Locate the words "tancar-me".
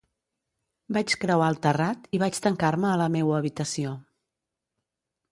2.45-2.89